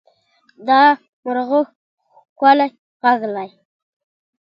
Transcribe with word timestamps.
دا 0.67 0.81
مرغه 1.23 1.61
ښکلی 2.31 2.67
غږ 3.01 3.19
لري. 3.35 3.49